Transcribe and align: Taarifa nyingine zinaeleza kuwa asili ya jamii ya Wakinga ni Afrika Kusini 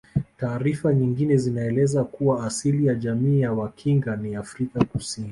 Taarifa 0.37 0.93
nyingine 0.93 1.37
zinaeleza 1.37 2.03
kuwa 2.03 2.45
asili 2.45 2.85
ya 2.85 2.95
jamii 2.95 3.41
ya 3.41 3.53
Wakinga 3.53 4.15
ni 4.15 4.35
Afrika 4.35 4.85
Kusini 4.85 5.29